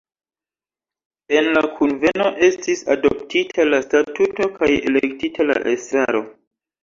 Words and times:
En 1.39 1.49
la 1.57 1.61
kunveno 1.79 2.29
estis 2.47 2.81
adoptita 2.95 3.67
la 3.73 3.81
statuto 3.87 4.49
kaj 4.57 4.69
elektita 4.93 5.47
la 5.51 5.59
estraro. 5.75 6.25